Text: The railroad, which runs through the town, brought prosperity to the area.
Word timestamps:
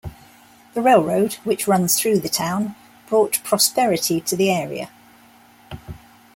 The 0.73 0.81
railroad, 0.81 1.33
which 1.43 1.67
runs 1.67 1.95
through 1.99 2.21
the 2.21 2.27
town, 2.27 2.75
brought 3.07 3.37
prosperity 3.43 4.19
to 4.21 4.35
the 4.35 4.49
area. 4.49 4.89